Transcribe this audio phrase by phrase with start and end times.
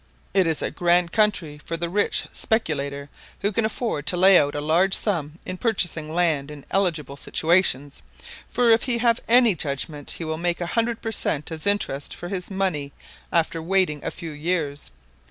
[0.33, 3.07] It is a grand country for the rich speculator,
[3.41, 8.01] who can afford to lay out a large sum in purchasing land in eligible situations;
[8.49, 12.15] for if he have any judgment, he will make a hundred per cent as interest
[12.15, 12.93] for his money
[13.31, 14.89] after waiting a few years.